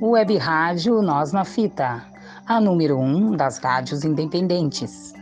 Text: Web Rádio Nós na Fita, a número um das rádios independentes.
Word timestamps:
Web 0.00 0.36
Rádio 0.36 1.02
Nós 1.02 1.32
na 1.32 1.44
Fita, 1.44 2.04
a 2.46 2.60
número 2.60 2.96
um 2.96 3.34
das 3.34 3.58
rádios 3.58 4.04
independentes. 4.04 5.12